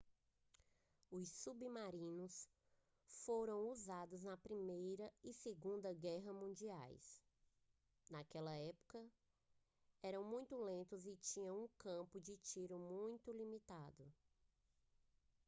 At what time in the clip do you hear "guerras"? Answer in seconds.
5.93-6.33